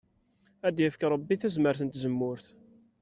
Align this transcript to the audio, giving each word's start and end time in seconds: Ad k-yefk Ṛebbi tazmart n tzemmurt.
Ad 0.67 0.73
k-yefk 0.79 1.01
Ṛebbi 1.13 1.35
tazmart 1.41 1.81
n 1.83 1.87
tzemmurt. 1.87 2.45